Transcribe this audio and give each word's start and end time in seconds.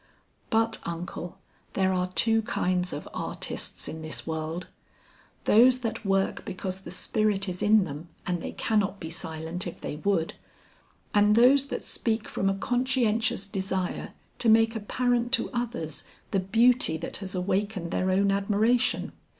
But 0.49 0.79
uncle, 0.81 1.37
there 1.73 1.93
are 1.93 2.07
two 2.11 2.41
kinds 2.41 2.91
of 2.91 3.07
artists 3.13 3.87
in 3.87 4.01
this 4.01 4.25
world; 4.25 4.65
those 5.43 5.81
that 5.81 6.03
work 6.03 6.43
because 6.43 6.81
the 6.81 6.89
spirit 6.89 7.47
is 7.47 7.61
in 7.61 7.83
them 7.83 8.09
and 8.25 8.41
they 8.41 8.53
cannot 8.53 8.99
be 8.99 9.11
silent 9.11 9.67
if 9.67 9.79
they 9.79 9.97
would, 9.97 10.33
and 11.13 11.35
those 11.35 11.67
that 11.67 11.83
speak 11.83 12.27
from 12.27 12.49
a 12.49 12.55
conscientious 12.55 13.45
desire 13.45 14.13
to 14.39 14.49
make 14.49 14.75
apparent 14.75 15.31
to 15.33 15.51
others 15.51 16.03
the 16.31 16.39
beauty 16.39 16.97
that 16.97 17.17
has 17.17 17.35
awakened 17.35 17.91
their 17.91 18.09
own 18.09 18.31
admiration. 18.31 19.11